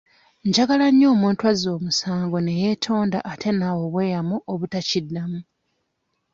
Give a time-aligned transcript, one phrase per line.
[0.47, 5.39] Njagala nnyo omuntu azza omusango ne yeetonda ate n'awa obweyamo obutakiddamu.